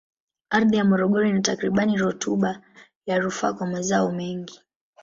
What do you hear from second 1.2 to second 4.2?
ina takribani rutuba ya kufaa kwa mazao